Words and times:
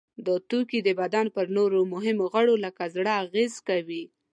دا 0.25 0.35
توکي 0.49 0.79
د 0.83 0.89
بدن 1.01 1.25
پر 1.35 1.45
نورو 1.57 1.79
مهمو 1.93 2.25
غړو 2.33 2.55
لکه 2.65 2.83
زړه 2.95 3.11
اغیزه 3.23 3.59
کوي. 3.69 4.03